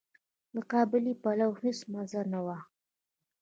د 0.53 0.57
قابلي 0.71 1.13
پلو 1.23 1.49
هيڅ 1.61 1.79
مزه 1.91 2.21
نه 2.31 2.39
وه. 2.45 2.57